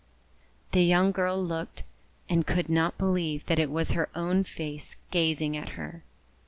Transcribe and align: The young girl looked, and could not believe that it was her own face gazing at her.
The 0.71 0.81
young 0.83 1.11
girl 1.11 1.39
looked, 1.39 1.83
and 2.27 2.47
could 2.47 2.69
not 2.69 2.97
believe 2.97 3.45
that 3.45 3.59
it 3.59 3.69
was 3.69 3.91
her 3.91 4.09
own 4.15 4.43
face 4.43 4.97
gazing 5.11 5.55
at 5.55 5.73
her. 5.77 6.03